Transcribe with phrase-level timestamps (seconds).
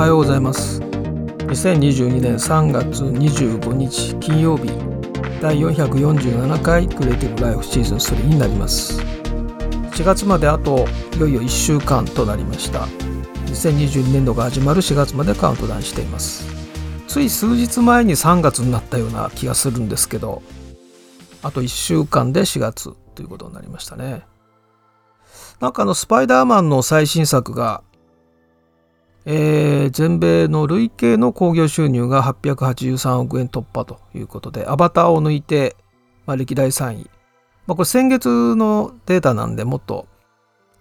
[0.00, 0.80] はようございます。
[0.80, 4.68] 2022年3月25日金曜日
[5.42, 8.98] 第447回クリエイティブライフシーズン3になります。
[9.02, 10.86] 4月まであと
[11.16, 12.86] いよいよ1週間となりました。
[13.48, 16.46] 2022年度が始まる4月までカウントダウンしています。
[17.06, 20.40] つい数日前に3月になったような気がするんですけど
[21.42, 24.22] あと1週間で4月ということになりましたね。
[25.60, 27.82] なんかあのスパイダーマンの最新作が
[29.26, 35.76] えー、全米の累計の興行収入が883億円突破ということで、アバターを抜いて、
[36.26, 37.10] まあ、歴代3位。
[37.66, 40.06] まあ、これ先月のデータなんでもっと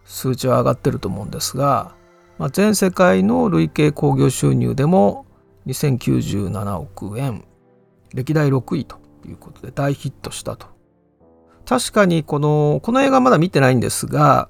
[0.06, 1.96] 数値は上がってると思うんですが、
[2.38, 5.26] まあ、全世界の累計興行収入でも
[5.68, 7.46] 2097億円、
[8.14, 8.98] 歴代6位と
[9.28, 10.68] いうことで大ヒットしたと。
[11.66, 14.50] 確かにこの、この映画まだ見てないんですが、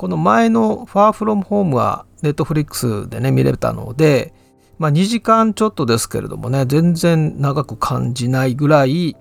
[0.00, 4.32] この前のファーフロムホームはネットフリックスでね見れたので、
[4.78, 9.14] まあ、2時間ちょっとですけれどもね全然長く感じないぐらい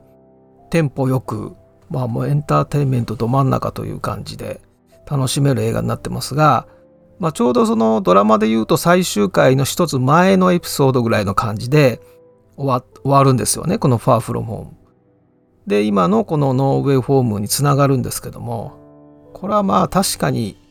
[0.69, 1.53] テンポよく、
[1.89, 4.61] まあ、もうエンターテインメントど真ん中という感じで
[5.05, 6.65] 楽しめる映画になってますが、
[7.19, 11.99] まあ、ちょうどそのドラマで言うと最終回の一つ前のエピソードぐらいの感じで
[12.55, 14.71] 終わるんですよねこの「ファーフロムホーム」
[15.67, 18.79] で今のこの「ノーウェイフォーム」につながるんですけども
[19.33, 20.68] これはまあ確かに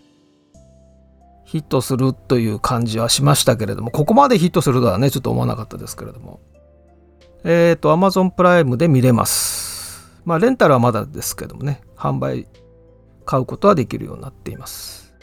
[1.49, 6.41] ヒットするという感じはしましたけれども、ここまでヒットするとはね、ちょっと思わなかったですけれども。
[7.43, 10.13] えっ、ー、と、Amazon プライムで見れます。
[10.27, 12.47] まあ、レンタルはまだですけどもね、販売、
[13.25, 15.15] 買うことはできるようになっています。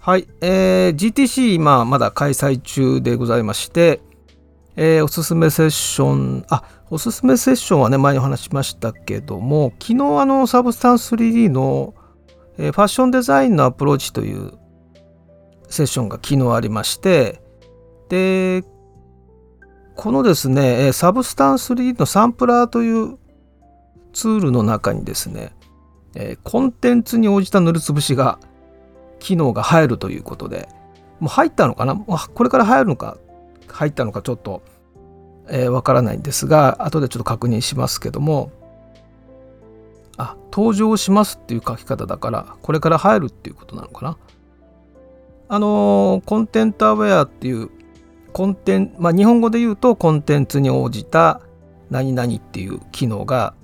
[0.00, 4.00] はい、えー、GTC 今まだ開催中でございまして、
[4.74, 11.94] えー、おすすめセッション、あ、おすすめセッションはね、前にお話しましたけども、昨日あの、 Substance 3D の、
[12.58, 14.54] えー、ファッションデザインのアプローチという
[15.72, 17.40] セッションが昨日ありまして、
[18.10, 18.62] で、
[19.96, 23.18] このですね、 Substance 3のサンプラーという
[24.12, 25.54] ツールの中にですね、
[26.44, 28.38] コンテンツに応じた塗りつぶしが、
[29.18, 30.68] 機能が入るということで、
[31.20, 31.96] もう入ったのかな？
[31.96, 33.16] これから入るのか、
[33.68, 34.62] 入ったのかちょっと、
[35.48, 38.52] えー、からないんですが、後でちょっと確認しますけども、
[40.18, 44.18] あ、登場しますっていう書き方だから、これから入るっていうことなのかな？
[45.52, 47.68] あのコンテンツアウェアっていう
[48.32, 51.42] コンテンまあ日本語で言うとコンテンツに応じた
[51.90, 53.54] 何々っていう機能が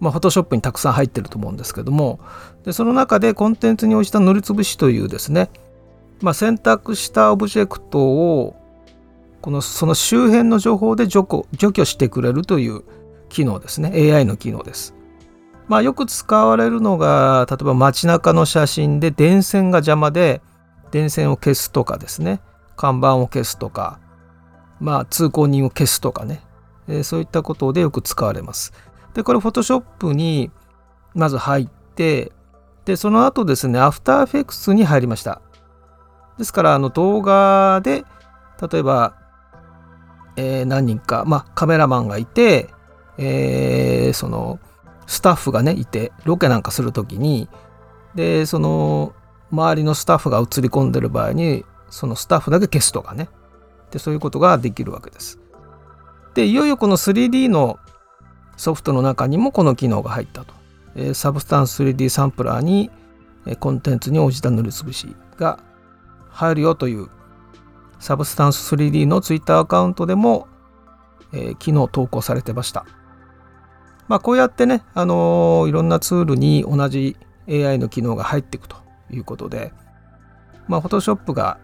[0.00, 2.20] まあ、フォトショップにたくさん入ってると思うんですけども
[2.64, 5.50] でその中でコンテンツに応じた塗りつぶしというですね、
[6.20, 8.54] まあ、選択したオブジェクトを
[9.40, 12.82] このその周辺の情報で除去除去してくれるという
[13.28, 14.94] 機能ですね AI の機能です。
[15.68, 20.42] まあ、よく使われるのが例えば街中の写真で電線が邪魔で
[20.94, 22.40] 電線を消すとかですね。
[22.76, 23.98] 看板を消すとか。
[24.78, 26.40] まあ通行人を消すとかね、
[26.86, 28.72] え、そういったことでよく使われます。
[29.12, 30.52] でこれフォトショップに
[31.12, 32.30] まず入って
[32.84, 35.42] でその後ですねアフターエフェクツに入りました。
[36.38, 38.04] ですからあの動画で
[38.70, 39.16] 例えば、
[40.36, 42.68] えー、何人か、まあ、カメラマンがいて、
[43.18, 44.60] えー、その
[45.08, 47.48] スタッフがねいてロケなんかする時に
[48.14, 49.12] でその
[49.54, 53.28] 周りのスタッフが映り込んでる場合にそのスタッフだけ消すとかね
[53.90, 55.38] でそういうことができるわけです。
[56.34, 57.78] でいよいよこの 3D の
[58.56, 60.54] ソフトの中にもこの機能が入ったと。
[60.96, 62.90] えー、サブスタンス 3D サンプラーに、
[63.46, 65.58] え、コンテンツに応じた塗りつぶしが
[66.30, 67.08] 入るよという
[67.98, 70.46] サブスタンス 3D の Twitter アカウントでも、
[71.32, 72.86] えー、昨日投稿されてました。
[74.06, 77.16] まあこうやってね、あのー、いろんなツールに同じ
[77.48, 78.76] AI の機能が入っていくと
[79.10, 79.72] いうことで、
[80.68, 81.58] まあ、Photoshop が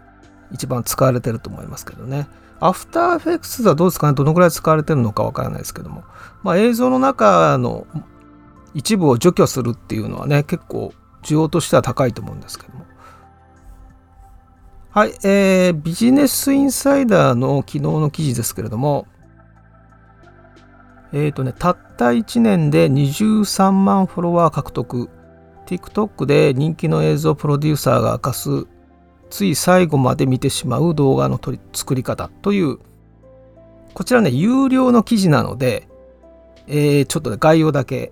[0.52, 2.26] 一番使われてると思いますけどね。
[2.60, 4.14] After Effects はどうですかね？
[4.14, 6.04] どのくらい使われてるのかわからないですけども、
[6.42, 7.86] まあ、映像の中の
[8.74, 10.92] 一部を除去するっていうのはね、結構
[11.22, 12.84] 需要としては高いと思うんですけども。
[14.90, 19.06] はい、えー、ビジネスインサイダーの昨日の記事ですけれども、
[21.12, 25.08] えっ、ー、とね、たった1年で23万フォロワー獲得
[25.70, 28.66] TikTok で人気の映像プロデューサーが明かす
[29.30, 32.78] つい最後まで見てしまう動画のり作り方という
[33.94, 35.88] こちらね有料の記事なので、
[36.66, 38.10] えー、ちょっと、ね、概要だけ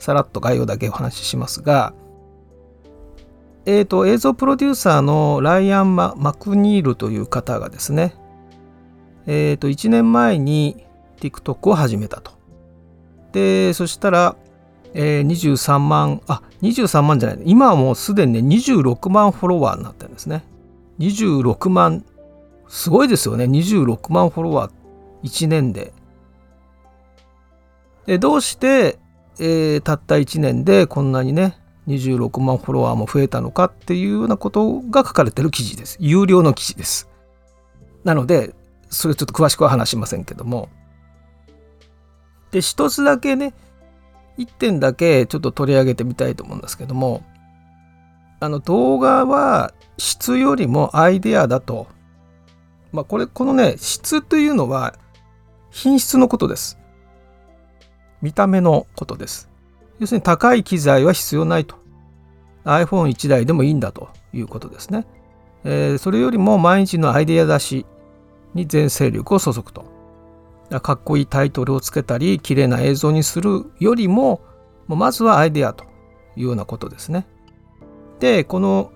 [0.00, 1.94] さらっと概要だけお話ししますが
[3.64, 8.14] えーと、映像プロデューサーのライアン・マクニールという方がですね、
[9.26, 10.86] えーと1年前に
[11.20, 12.32] TikTok を始めたと。
[13.32, 14.36] でそしたら
[14.94, 20.44] えー、23万、あ、23万じゃない、今はもうすでにね、26万フォロワーになってるんですね。
[20.98, 22.04] 26万
[22.68, 23.44] すごいですよね。
[23.44, 24.72] 26万フォロワー
[25.24, 25.92] 1年で。
[28.06, 28.98] でどうして、
[29.38, 31.58] えー、たった1年でこんなにね
[31.88, 35.96] 26万フォロワーも増えたのかっていうようなことが書かれてる記事です。
[36.00, 37.08] 有料の記事です。
[38.04, 38.54] なので、
[38.90, 40.68] それちょっと詳しくは話しませんけども。
[42.50, 43.54] で、一つだけね、
[44.38, 47.22] 一点だけちょっと取り上げてみたいと思うんですけども、
[48.40, 51.88] あの動画は質よりもアイデアだと。
[52.92, 54.94] まあこれ、このね、質というのは
[55.70, 56.78] 品質のことです。
[58.22, 59.50] 見た目のことです。
[59.98, 61.76] 要するに高い機材は必要ないと。
[62.64, 65.04] iPhone1 台でもいいんだということですね。
[65.64, 67.86] えー、それよりも毎日のアイデア出し
[68.54, 69.97] に全勢力を注ぐと。
[70.82, 74.42] かっこいいタイトルをつけたり、綺麗な映像にするよりも、
[74.86, 75.84] まずはアイデアと
[76.36, 77.26] いうようなことですね。
[78.20, 78.92] で、この、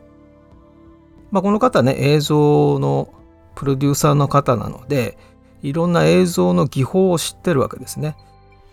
[1.31, 3.09] まあ、この方ね、映像の
[3.55, 5.17] プロデューサーの方なので、
[5.63, 8.17] いろんな映像の技法を知ってるわけですね。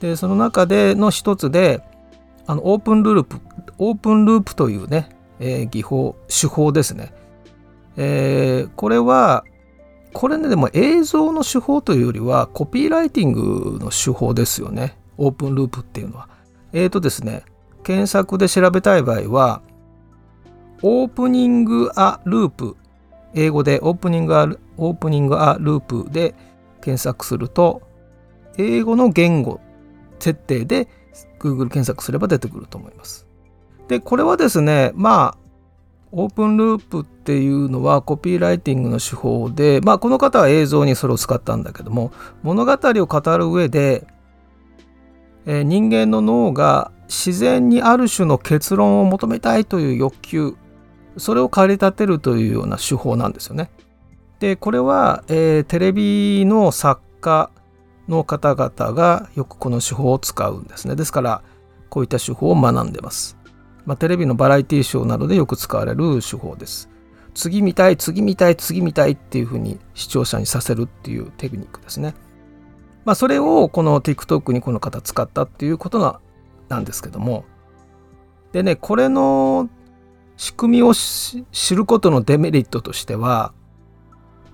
[0.02, 1.82] で、その中での一つで、
[2.48, 3.38] あのオープンループ、
[3.78, 5.10] オープンループというね、
[5.40, 7.14] えー、技法、手法ですね。
[7.96, 9.44] えー、これは、
[10.14, 14.98] これね、でも映像の手法というよりは、コピーライティングの手法ですよね。
[15.18, 16.30] オープンループっていうのは。
[16.74, 17.44] え、ー、とですね、
[17.84, 19.62] 検索で調べたい場合は、
[20.82, 22.78] オープニングアループ、
[23.34, 24.48] 英語でオープニングア
[24.78, 26.34] オープニングアループで
[26.82, 27.82] 検索すると、
[28.58, 29.60] 英語の言語
[30.20, 30.88] 設定で
[31.40, 33.28] Google 検索すれば出てくると思います。
[33.88, 35.49] で、これはですね、まあ、
[36.12, 42.12] オープンループっていうのはコピーライティングの手法で、まあ、この方は映像にそれを使ったんだけども、
[42.42, 44.08] 物語を語る上で、
[45.46, 50.56] えー、人間の脳が自然にある種の結論を求めたいという欲求、
[51.18, 53.70] それを駆り立てるというような手法なんですよね。
[54.40, 57.52] で、これは、えー、テレビの作家
[58.08, 60.96] の方々がよくこの手法を使うんですね。
[60.96, 61.42] ですから、
[61.90, 63.39] こういった手法を学んでます。
[63.90, 66.92] まあ、テレビのバラエティショーなどでよく使われる手法です。
[67.34, 72.14] 次見たい、次見たい、次見たいっていうふうに視聴者にさせるっていうテクニックですね。
[73.04, 76.22] まあ、それをこの TikTok にこの方使ったっていうこと
[76.68, 77.46] なんですけども。
[78.52, 79.70] でね、これの
[80.38, 83.54] 仕組みを知ることのデメリットとしては、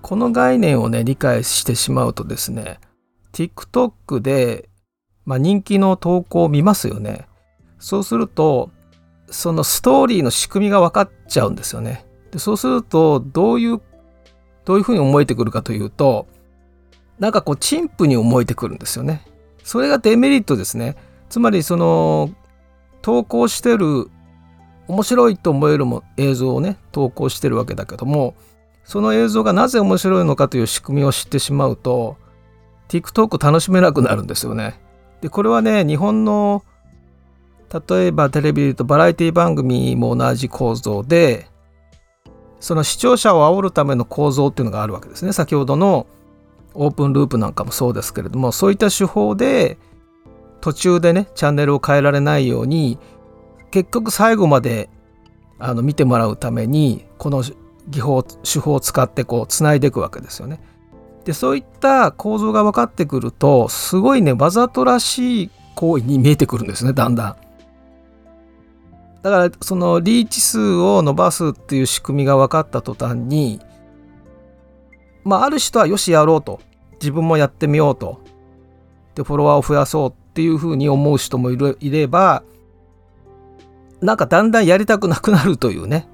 [0.00, 2.80] この概念をね、理解してしまうとですね、
[3.34, 4.70] TikTok で、
[5.26, 7.28] まあ、人気の投稿を見ますよね。
[7.78, 8.70] そうすると、
[9.28, 12.04] そのストーリーの仕組みが分かっちゃうんですよね。
[12.30, 13.80] でそうすると、どういう、
[14.64, 16.26] どういうふうに思えてくるかというと、
[17.18, 19.22] なんかこう、陳腐に思えてくるんですよね。
[19.64, 20.96] それがデメリットですね。
[21.28, 22.30] つまり、その、
[23.02, 24.10] 投稿してる、
[24.88, 28.34] 面白いと思えるも映像をね、投稿してるわけだけども、
[28.84, 32.16] その映像がなぜ面白いのかという仕組みを知ってしまうと、
[32.88, 34.78] TikTok 楽しめなくなるんですよね。
[35.20, 36.62] で、これはね、日本の
[37.72, 41.48] 例えばテレビで言うとバラエティ番組も同じ構造で、
[42.60, 45.32] その視聴者を煽るための構造っていうのがあるわけですね。
[45.32, 46.06] 先ほどの
[46.74, 49.78] オープンループなんかもそうですけれども、そういった手法で
[50.60, 52.98] 途中でね、チャンネルを変えられないように、
[53.70, 54.88] 結局最後まで
[55.58, 57.42] あの見てもらうために、この
[57.88, 60.60] 技法、手法を使ってこう繋いでいくわけですよね。
[61.26, 67.36] でそういった構造が分かってくるとすごいねわざとらしい行為に見えてくるんですねだんだん。
[69.26, 73.60] だからそのリーチ数を伸ばすっていう仕組みが分かった途端に
[75.24, 76.60] まあある人はよしやろうと
[77.00, 78.20] 自分もやってみようと
[79.16, 82.44] でフォロワーを増やそうっていうふうに思う人もいれば
[84.00, 86.06] なんかだんだんやりたくなくなるというね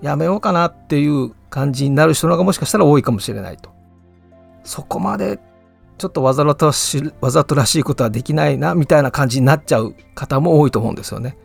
[0.00, 3.70] やめようかなっていう感じになる人の方がもしかしたら多いかもしれないと。
[4.64, 5.38] そこまで
[5.98, 6.72] ちょっとわざと
[7.20, 11.36] わざとらしいことはできないなみたいな感じになっちゃう方も多いと思うんですよね。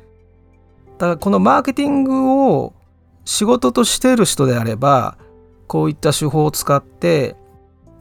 [0.97, 2.73] だからこのマーケティングを
[3.25, 5.17] 仕事としている人であれば
[5.67, 7.35] こういった手法を使って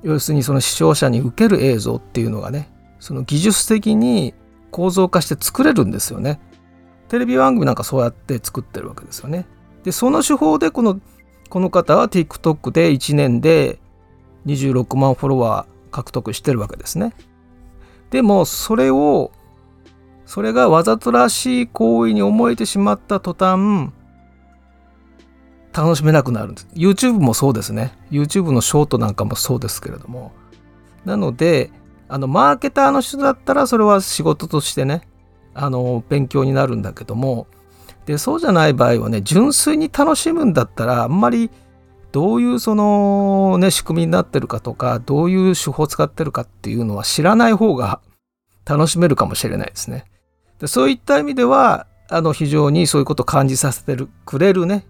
[0.03, 4.35] 要するにその視聴者に受ける映像っていうのがねその技術的に
[4.71, 6.41] 構造化して作れるんですよね。
[7.09, 9.47] テレビ番組なんかそうやって作ってるわけですよね。
[9.85, 11.01] でその手法でこの
[11.49, 13.79] この方は TikTok で1年で
[14.47, 17.15] 26万フォロワー獲得してるわけですね。
[18.11, 19.33] でもそれを
[20.27, 23.93] それがわざとらしい行為に思えてしまった途端
[25.73, 26.69] 楽しめなくなるんです。
[26.75, 27.97] YouTube もそうですね。
[28.11, 30.33] YouTube のショートなんかもそうですけれども。
[31.05, 31.71] なので、
[32.09, 35.03] あの、マーケターの人だったらそれは仕事としてね、
[35.55, 37.47] あの、勉強になるんだけども、
[38.07, 41.51] で、そうじゃない場合はね、純粋に楽しむんだったら、あんまり
[42.17, 48.01] どういうそのね仕組みになってるかとかどういう手法を使ってるかっていうのは知らない方が
[48.65, 50.07] 楽しめるかもしれないですね。
[50.61, 54.87] でそういった意味ではあの非常にそういうことを感じさせてるくれるね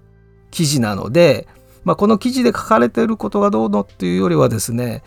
[0.51, 1.47] 記事なので、
[1.85, 5.03] まあ、この記事で書かれていることがどうのっていうよりはですね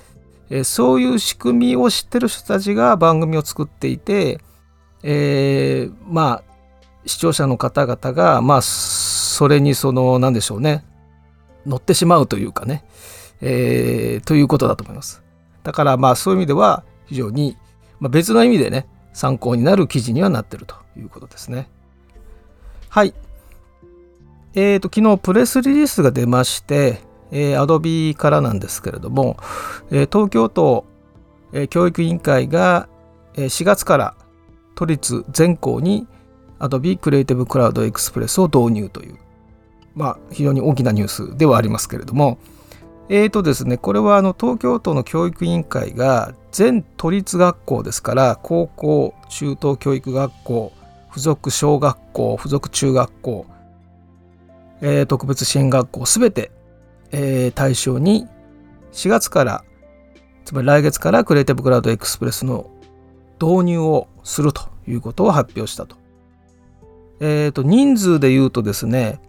[0.50, 4.40] えそういう仕組みを知ってる人たちが番組を作っていて、
[5.04, 6.50] えー、まあ
[7.06, 10.84] 視聴者の方々がまあそれにその何でしょうね
[11.66, 12.84] 乗ってしまうというかね、
[13.42, 15.22] えー、ということだと思います。
[15.64, 17.58] だからまあそういう意味では非常に、
[18.00, 21.70] まあ、別の意味でね参考になる記事にはなってるということですね。
[22.90, 23.14] はい。
[24.56, 27.02] えーと、昨日プレスリリースが出まして、
[27.32, 29.38] えー、Adobe からなんですけれども、
[29.92, 30.86] えー、東京都、
[31.54, 32.90] えー、教育委員会が、
[33.36, 34.16] えー、4月から
[34.76, 36.08] 都立全校に
[36.60, 39.20] Adobe Creative Cloud Express を導入という
[40.00, 42.40] まあ、非常に大きなニュースではありますけれども、
[43.10, 50.74] えーとですね、これはあの東京都の教育委員会が全都立学校ですから高校中等教育学校
[51.12, 53.46] 附属小学校附属中学校、
[54.82, 56.52] えー、特別支援学校すべて、
[57.12, 58.28] えー、対象に
[58.92, 59.64] 4月から
[60.46, 62.70] つまり来月からクリエイティブクラウドエクスプレスの
[63.42, 65.96] 導入をするということを発表したと。
[67.22, 69.20] えっ、ー、と人数で言うとですね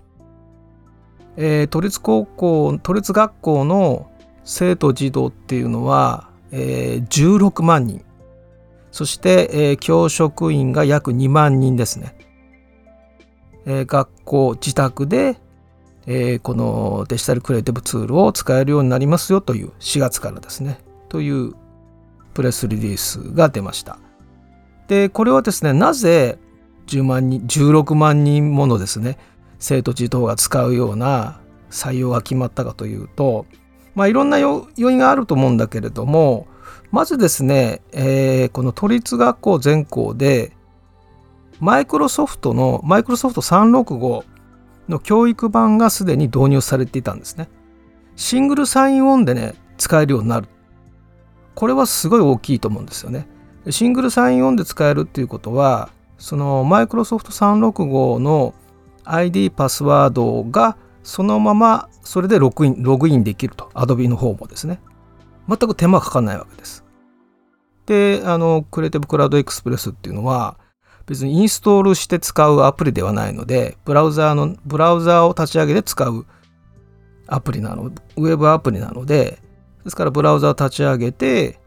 [1.36, 4.10] えー、都立高校都立学校の
[4.44, 8.04] 生徒児童っていうのは、えー、16万人。
[8.90, 12.16] そして、えー、教職員が約2万人ですね、
[13.64, 15.38] えー、学校自宅で、
[16.06, 20.80] えー、このデジタルクリエイティブツールを使えるようになりますよという4月からですね。
[21.08, 21.54] という
[22.34, 23.98] プレスリリースが出ました。
[24.88, 26.38] でこれはですねなぜ
[26.86, 29.18] 10万人16万人ものですね
[29.60, 31.40] 生徒児童が使うような
[31.70, 33.46] 採用が決まったかというと、
[33.94, 36.46] まあ、いろんな要因があると思うんだけれども
[36.90, 40.52] まずですね、えー、この都立学校全校で
[41.60, 44.24] マイクロソフトのマイクロソフト365
[44.88, 47.48] の教育版がすでに導入されていたんですね。
[48.16, 50.48] シングルサインオンでね使えるようになる。
[51.54, 53.28] これはすごい大きいと思うんですよね。
[53.68, 58.54] シングルサインオンで使えるっていうことはそのマイクロソフト365の
[59.04, 63.70] ID パスワードがそのままそれでログインログインできると。
[63.74, 64.80] Adobe の方もですね。
[65.48, 66.84] 全く手間かかんないわけです。
[67.86, 70.56] であの Creative Cloud Express っていうのは
[71.06, 76.24] 別にインストールして使うアプリではないのでブラウザーのブラウザーを立ち上げて使う
[77.26, 79.40] アプリなのウェブアプリなので
[79.82, 81.58] ですからブラウザを立ち上げて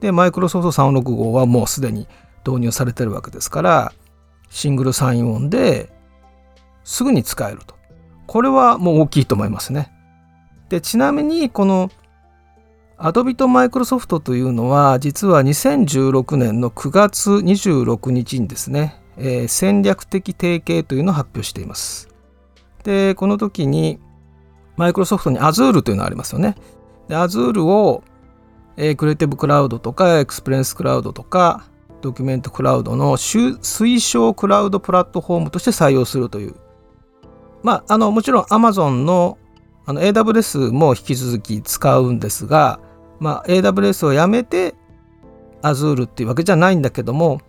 [0.00, 2.08] でマイクロソフト365はもうすでに
[2.44, 3.92] 導入されてるわけですから
[4.48, 5.92] シングルサインオンで
[6.82, 7.79] すぐに使えると。
[8.30, 9.90] これはもう大きいと思いますね。
[10.68, 11.90] で、ちなみにこの
[12.96, 22.08] Adobe と Microsoft というのは実は2016年の9月26日にですね、えー、戦略的提携というのを発表しています。
[22.84, 23.98] で、この時に
[24.76, 26.54] マイクロソフトに Azure というのがありますよね。
[27.08, 28.04] で、Azure を、
[28.76, 31.64] えー、 Creative Cloud とか Experience Cloud とか
[32.00, 36.54] Document Cloud の推奨クラウドプラットフォームとして採用するという
[37.62, 39.38] まあ、あのもちろん Amazon の
[39.86, 42.80] あの AWS も引き続き使うんですが、
[43.18, 44.74] まあ、AWS をやめて
[45.62, 47.40] Azure っていうわけじゃないんだけども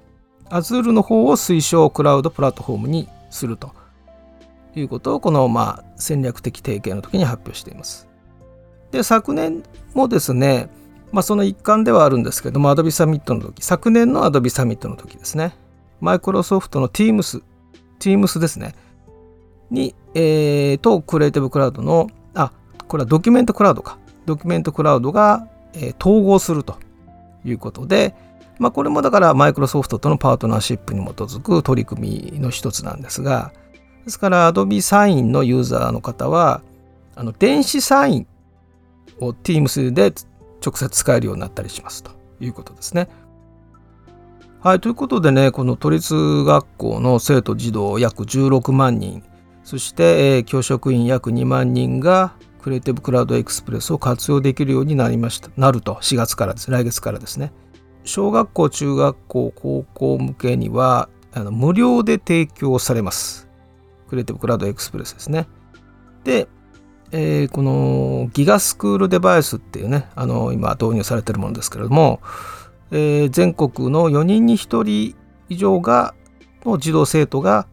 [0.50, 3.74] Azure の方を推奨クラウドプラットフォームにすると
[4.76, 8.08] いうことをこのまあ戦略的提携の時に発表しています。
[8.92, 9.64] で昨年
[9.94, 10.70] もですね、
[11.12, 15.56] まあ、その一環ではあるんですけども Adobe サミットの時昨年の Adobe サミットの時ですね
[16.02, 17.42] マイクロソフトの Teams
[18.00, 18.76] Teams ですね
[19.72, 22.52] に、えー、と、クリエイティブクラウドの、あ、
[22.88, 23.98] これはドキュメントクラウドか。
[24.26, 26.78] ドキュメントクラウドが、えー、統合すると
[27.44, 28.14] いうことで、
[28.60, 33.54] まあ、これもだからマイクロソフトとのパートナーシップに基づく取り組みの一つなんですが、
[34.06, 36.62] ですから Adobe サインのユーザーの方は、
[37.16, 38.28] あの電子サイン
[39.20, 40.14] を Teams で
[40.64, 43.08] 直接使えるようになったりしますということですね。
[44.60, 49.24] はい、ということでね、この都立学校の生徒児童約16万人
[49.72, 55.50] そして、えー、教職員約2万人がクリエイティブクラウドエクスプレスを活用できるようになりました。
[55.56, 56.70] なると4月からです。
[56.70, 57.54] 来月からですね。
[58.04, 63.48] 小学校中学校高校向けにはあの無料で提供されます。
[64.10, 65.48] クリエイティブクラウドエクスプレスですね。
[66.26, 66.50] で、
[67.14, 72.20] えー、このギガスクールデバイスっていうねあの今導入されているものですけれども、
[72.92, 75.16] えー、全国の4人に1人
[75.48, 76.14] 以上が
[76.66, 77.68] の児童生徒が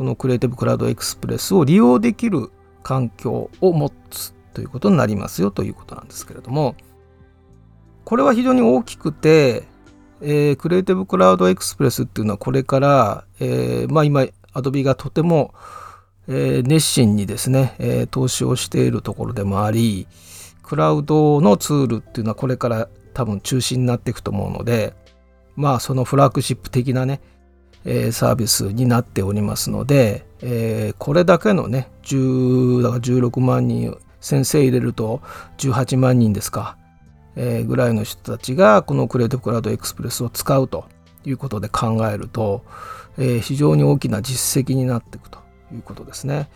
[0.00, 2.50] このクリエイティブクラウドエクスプレスを利用できる
[2.82, 6.74] 環境を持つということになりますよということなんですけれども
[8.06, 9.64] これは非常に大きくて、
[10.22, 14.22] えー、クリエイティブクラウドエクスプレスっていうのはこれから、えー、まあ今
[14.54, 15.52] Adobe がとても、
[16.28, 20.06] えー、熱心にですね、え、投資をしているところでもあり
[20.62, 24.94] クラウドのツールっていうのはこれから多分中心になっていくと思うので
[25.56, 27.20] まあそのフラッグシップ的なね、
[27.84, 35.20] えー、サービスになっておりますので、えー、これだけのね10だから16万人先生入れると
[35.58, 36.76] 18万人ですか、
[37.36, 40.86] えー、ぐらいの人たちがこの Creative Cloud Express を使うと
[41.24, 42.64] いうことで考えると、
[43.18, 45.38] えー、非常に大きな実績になっていくと
[45.72, 46.48] いうことですね。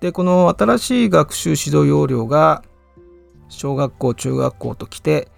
[0.00, 2.62] でこの新しい学習指導要領が
[3.48, 5.28] 小学校中学校と来て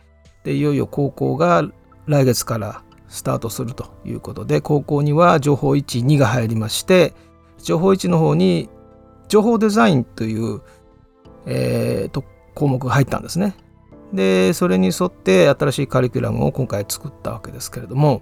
[0.45, 1.65] でいよいよ高校が
[2.07, 2.83] 来月から
[3.13, 7.13] スタートするということで高校には情報12が入りまして
[7.63, 8.71] 情報1の方に
[9.29, 10.63] 情報デザインという、
[11.47, 13.55] えー、と項目が入ったんですね。
[14.13, 18.21] でそれに沿って新しいカリキュラムを今回作ったわけですけれども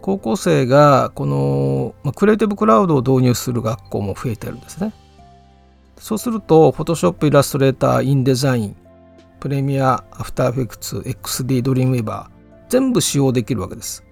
[0.00, 4.92] 高校生がこの、まあ、クリエイティブクラウドを導入する学校も増えてるんですね。
[5.98, 8.76] そうすると Photoshop、イラストレーター、インデザイン、
[9.40, 12.31] プレミア、アフターエフェクツ、XD、ドリームウェーバー
[12.72, 14.02] 全部使用できるわけです。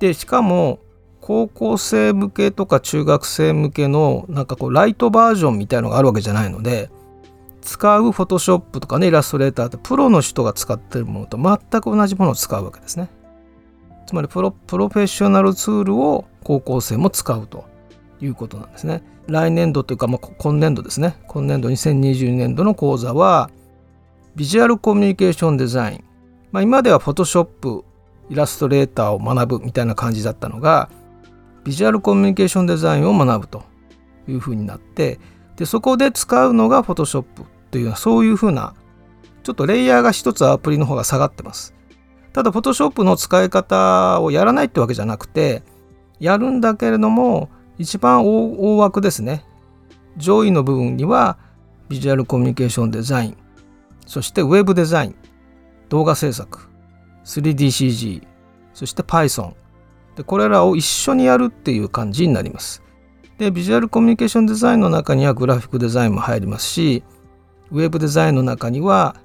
[0.00, 0.80] でしかも
[1.20, 6.88] 高校生向けとか中学生向けのなんかこうライトバージョンみたいのがあるわけじゃないので
[7.60, 13.10] 使うフォトショップとかねイラストレーターってプロの人が使ってるものと全く同じものを使うわけですね。
[14.06, 17.66] つまりプロプロフェッショナルツールを高校生も使うと
[18.22, 19.02] いうことなんですね。
[19.26, 21.16] 来年度というか、まあ、今年度ですね。
[21.28, 23.50] 今年度2022年度の講座は、
[24.36, 26.13] ビジュアルコミュニケーションデザイン。
[26.54, 27.84] まあ、今ではフォトショップ、
[28.30, 30.88] イラストレーターを学ぶみたいな感じだったのが、
[31.64, 33.64] ビジュアルコミュニケーションデザインを学ぶと
[34.28, 35.18] いうふうになって、
[35.56, 38.74] でそこで使うのがフォトショップというそういうふうな
[39.42, 41.74] ちょっとレイヤーが一つアプリの方が下がってます。
[42.32, 45.64] ただ、フォトショップの使い方をやらないってわけじゃなくて、
[46.20, 49.44] やるんだけれども、一番大枠ですね。
[50.18, 51.36] 上位の部分には、
[51.88, 53.36] ビジュアルコミュニケーションデザイン、
[54.06, 55.16] そしてウェブデザイン、
[55.88, 56.68] 動画制作、
[57.24, 58.26] 3DCG、
[58.72, 59.54] そして Python。
[60.16, 62.82] でこれらを一緒にやるっていう感じになります。
[63.38, 67.02] で、ビジュアルコミュニケーションデザインの中にはグラフィックデザインも入りますし、
[67.72, 69.16] ウェブデザインの中には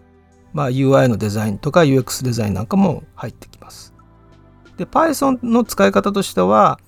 [0.54, 3.93] まあ、UI のデザインとか UX デザインなんかも入ってきます。
[4.78, 6.80] で、Python の使い方としては、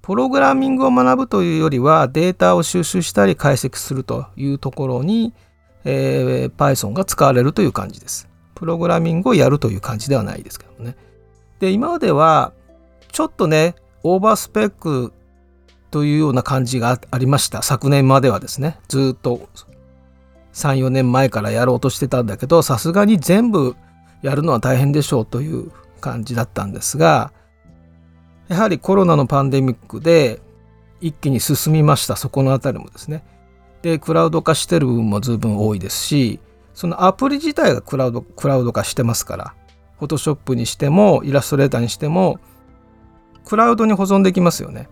[0.00, 5.32] プログラミングを学ぶというよりはデータを収集したり解析するというところに、
[5.84, 8.28] えー、Python が使われるという感じです。
[8.62, 10.94] プログラミングをやるという感じではないですけどもね。
[11.58, 12.52] で、今までは
[13.10, 15.12] ちょっとね、オーバースペック
[15.90, 17.62] というような感じがありました。
[17.62, 18.78] 昨年まではですね。
[18.86, 19.48] ずっと
[20.52, 23.74] 34年前からやろうとしてたんだけどさすがに全部
[24.22, 27.32] やるのは大変でしょうという感じだったんですが
[28.48, 30.40] やはりコロナのパンデミックで
[31.00, 33.24] 一気に進みましたそこの辺りもですね。
[33.82, 36.38] でクラウド化してる部分も随分多いですし
[36.82, 39.54] そのアプリ自体がクラウドクラウド化してますから
[40.00, 42.40] フォトショップにしてもイラストレーターにしても
[43.44, 44.88] クラウドに保存できますよね。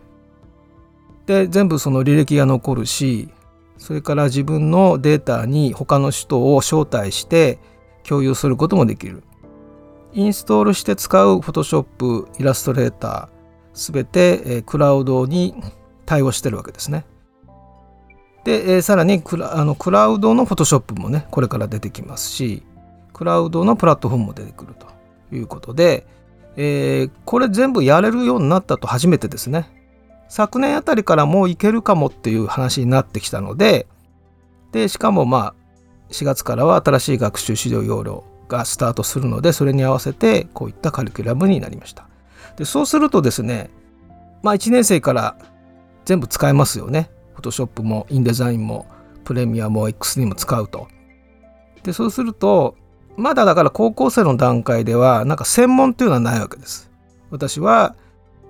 [1.27, 3.29] で全部その履歴が残るし
[3.77, 7.59] それから自分のデータに他の人を招待して
[8.05, 9.25] 共有することもできる。
[10.13, 15.57] インストールして使う Photoshop、イラストレーター、すべて、クラウドに
[16.07, 17.05] 対応してるわけですね。
[18.45, 22.63] で、えさらにクラあのクラウドの Photoshop もね、これから出てきますし、
[23.13, 24.87] クラウドのプラットフォームも出てくると
[25.35, 26.07] いうことで、
[26.57, 29.71] えー、これ全部やれるようになったと初めてですね。
[30.29, 33.87] 昨年あたりからもういけるかもっていう話になってきたので、
[34.73, 35.55] で、しかもまあ、
[36.11, 42.07] 4月からは新しい学習指導要領がスタートするので、それに合わせてこういったカリキュラムになりました。
[42.57, 43.71] で、そうするとですね、
[44.43, 45.37] まあ1年生から
[46.05, 47.11] 全部使えますよね。
[47.41, 48.87] Photoshop も InDesign も
[49.25, 50.89] プレミアも X にも使うと。
[51.83, 52.77] で、そうすると、
[53.17, 56.91] まだだから高校生の段階では、なんか専門っていうのはないわけです。
[57.31, 57.97] 私は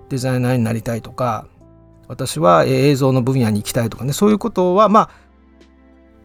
[0.09, 1.45] デザイナーになりたいとか、
[2.11, 5.09] 私は映像の分野に行きたいとかねそういうことはま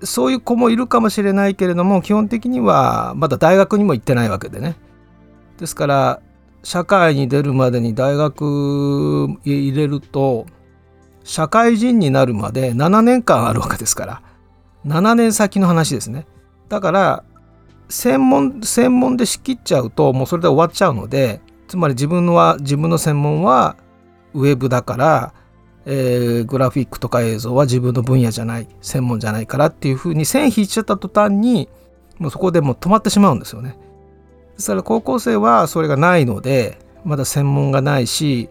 [0.03, 4.75] あそういう子もいるかもしれないけれども基本的にはまだ大学にも行ってないわけでね
[5.59, 6.21] ですから
[6.65, 10.47] 社会に出るまでに大学入れると
[11.27, 14.23] 社会人になるまで7年間あるわけですから
[14.87, 16.27] 7年先の話ですね
[16.69, 17.25] だから
[17.89, 23.77] 専門専門で仕切っちゃうともうそれで終わっちゃうのでつまり自分は自分の専門は
[24.35, 25.35] ウェブだから
[25.89, 31.69] えー、グラフィックとか映像は自分の分野じゃない専門じゃないからっていうふうに線引いちゃった途端に
[32.19, 33.79] もうそこでもう止まってしまうんですよね。
[34.57, 38.49] ですから高校生はそれがないのでまだ専門がないし、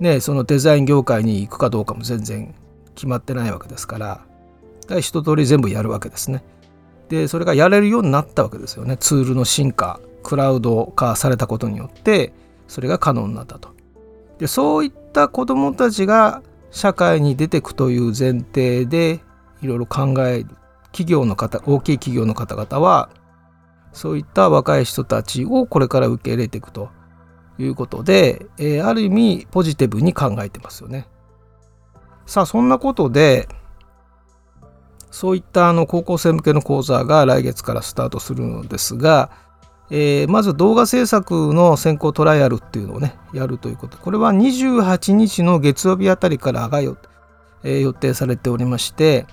[0.00, 2.54] ね、そのデザイン業界に行くかどうかも全然
[2.94, 4.26] 決まってないわけですから
[4.86, 6.42] から一通り全部やるわけですね。
[7.08, 12.32] でそれがやれるようになったわけですよねツールの進化クラウド化されたことによって
[12.66, 13.74] それが可能になったと。
[14.38, 19.20] でそういった子どもたちが社会に出てくという前提で
[19.62, 20.48] いろいろ考える
[20.90, 23.08] 企業の方大きい企業の方々は
[23.92, 26.90] そういった若い人たちをこれから受け入れていくと
[27.58, 31.06] いうことで、えー、ある意味ポジティブに考えてますよね。
[32.26, 33.48] さあそんなことで
[35.10, 39.30] そういったあの高校生向けの講座が来月からスタートするのですが、
[39.90, 46.98] えー、まず動画制作の先行トライアルっていうのをねやるということこれは28日の月曜日あたりからがよ、
[47.62, 49.26] えー、予定されておりまして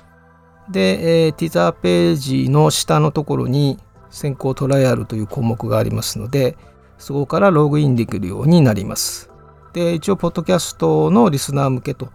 [0.71, 6.55] で、えー、ティザーページの下のところに先行トライアルという項目がありますので
[6.97, 9.29] そこからログインできるようになります
[9.73, 12.09] で一応ポッドキャストのリスナー向けと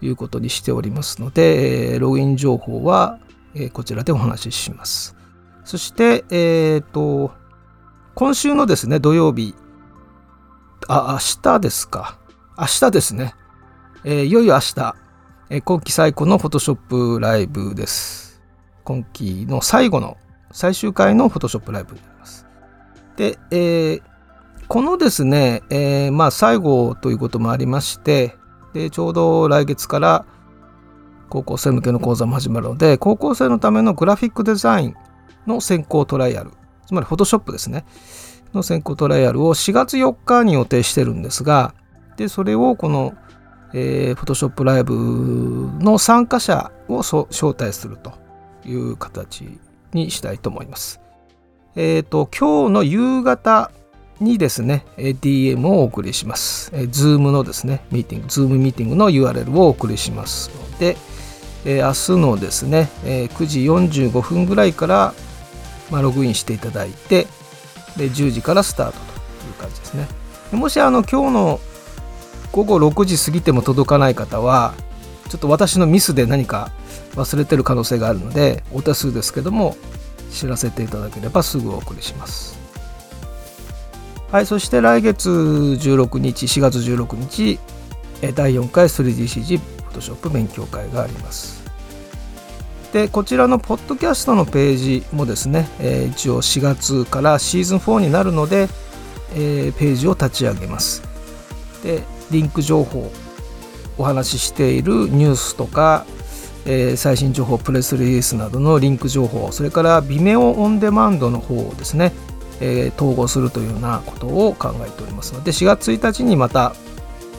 [0.00, 3.18] いうことにしておりますので、え、ログイン情報は、
[3.54, 5.16] え、こちらでお話しします
[5.64, 7.32] そしてえっ、ー、と
[8.16, 9.54] 今週のですね、土曜日、
[10.88, 12.18] あ、明日ですか。
[12.58, 13.34] 明日ですね。
[14.04, 14.94] えー、いよいよ明日、
[15.50, 18.42] えー、今期最高のフォトショップライブです。
[18.84, 20.16] 今期の最後の、
[20.50, 22.46] 最終回のフォトショップライブになります。
[23.16, 24.02] で、えー、
[24.68, 28.36] このですね、えー、まあ最後ということもありまして、
[28.74, 30.26] でちょうど来月から
[31.28, 34.94] 高校生向けの講座も始まるので、高校生のためのグラフィックデザイン
[35.46, 36.50] の先行トライアル
[36.86, 37.84] つまりフォトショップですね、
[38.54, 41.74] の先行トライアルを4月4日に予定してるんですが、
[42.16, 43.14] で、それをこの、
[43.72, 44.94] フォトショップライブ
[45.80, 48.12] の参加者を招待すると
[48.64, 49.58] いう形
[49.92, 51.00] にしたいと思います。
[51.74, 53.70] えっ、ー、と、今日の夕方
[54.20, 56.70] にですね、DM をお送りします。
[56.72, 60.96] Zoom のですね、ミーティング、Zoom ミーティングの URL をお送りしますので、
[61.64, 65.14] えー、明日のですね、え、9時45分ぐらいから
[65.90, 67.26] ま、ログインしていただいて
[67.96, 70.08] で10時からスタートという感じですね
[70.52, 71.60] もしあの今日の
[72.52, 74.74] 午後6時過ぎても届かない方は
[75.28, 76.70] ちょっと私のミスで何か
[77.14, 79.76] 忘れてる可能性があるのでお手数ですけども
[80.30, 82.55] 知らせていただければすぐお送りします
[84.32, 87.60] はいそして来月16日4月16日
[88.34, 91.64] 第4回 3DCG フォトショップ勉強会があります。
[92.92, 98.68] でこちらのポッドキャストのページもですね、えー、一応4月からシーズン4になるので、
[99.34, 101.02] えー、ページを立ち上げます。
[101.84, 103.12] でリンク情報
[103.96, 106.04] お話ししているニュースとか、
[106.64, 112.12] えー、最新情報プレスリリースなどのリンク情報それから Vimeo オンデマンドの方ですね、
[112.60, 116.74] え統合するというようなことを考えておりますので4月1日にまた、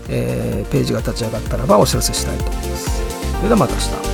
[0.10, 3.08] えページが立ち上がったらばお知らせしたいと思います。
[3.38, 4.07] それではまた明日。